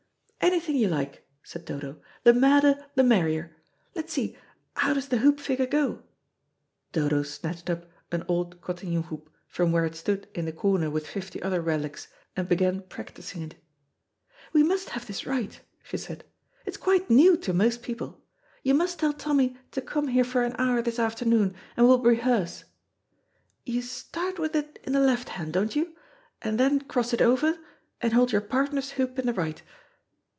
[0.43, 3.55] "Anything you like," said Dodo; "the madder the merrier.
[3.95, 4.35] Let's see,
[4.75, 6.01] how does the hoop figure go?"
[6.91, 11.05] Dodo snatched up an old cotillion hoop from where it stood in the corner with
[11.07, 13.55] fifty other relics, and began practising it.
[14.51, 16.23] "We must have this right," she said;
[16.65, 18.19] "it's quite new to most people.
[18.63, 22.63] You must tell Tommy to come here for an hour this afternoon, and we'll rehearse.
[23.63, 25.95] You start with it in the left hand, don't you?
[26.41, 27.59] and then cross it over,
[28.01, 29.61] and hold your partner's hoop in the right.